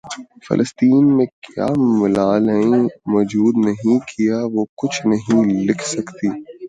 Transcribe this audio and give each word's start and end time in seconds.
فلسطین 0.45 1.05
میں 1.17 1.25
کیا 1.43 1.67
ملالائیں 1.99 2.81
موجود 3.07 3.53
نہیں 3.65 3.99
کیا 4.07 4.37
وہ 4.53 4.65
کچھ 4.77 4.99
نہیں 5.05 5.41
لکھ 5.67 5.85
سکتیں 5.87 6.29